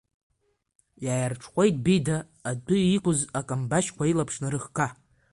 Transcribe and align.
Иааирҽхәеит 1.05 1.75
Бида, 1.85 2.17
адәы 2.49 2.77
иқәз 2.95 3.19
акамбашькәа 3.39 4.05
илаԥш 4.11 4.35
нарыхга. 4.41 4.87